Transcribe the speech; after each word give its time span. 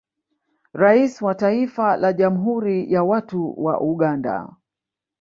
Rais 0.73 1.21
wa 1.21 1.35
Taifa 1.35 1.97
la 1.97 2.13
jamhuri 2.13 2.91
ya 2.93 3.03
watu 3.03 3.63
wa 3.63 3.81
Uganda 3.81 4.55